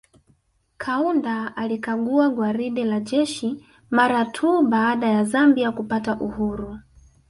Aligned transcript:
Kaunda 0.77 1.55
alikagua 1.57 2.29
gwaride 2.29 2.83
la 2.85 2.99
jeshi 2.99 3.65
mara 3.89 4.25
tu 4.25 4.61
baada 4.61 5.07
ya 5.07 5.23
Zambia 5.23 5.71
kupata 5.71 6.19
uhuru 6.19 6.79